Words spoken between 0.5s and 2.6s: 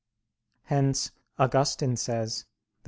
Hence Augustine says (De Civ.